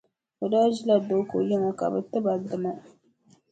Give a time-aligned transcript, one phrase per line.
[0.43, 2.71] O daa ʒila Dooko yiŋa ka bɛ ti ba dimma.